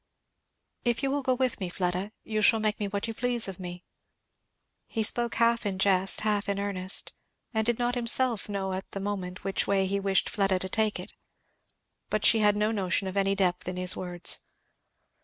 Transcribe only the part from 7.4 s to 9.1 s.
and did not himself know at the